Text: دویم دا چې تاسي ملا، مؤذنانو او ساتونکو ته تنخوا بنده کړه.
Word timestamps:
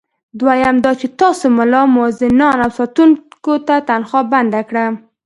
دویم 0.39 0.75
دا 0.85 0.91
چې 1.01 1.07
تاسي 1.19 1.47
ملا، 1.57 1.81
مؤذنانو 1.95 2.61
او 2.65 2.71
ساتونکو 2.79 3.53
ته 3.67 3.75
تنخوا 3.89 4.21
بنده 4.33 4.61
کړه. 4.69 4.85